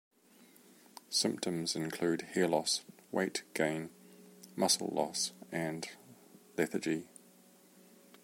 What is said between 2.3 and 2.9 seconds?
hair loss,